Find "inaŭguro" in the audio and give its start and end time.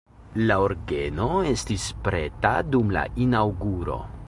3.27-4.03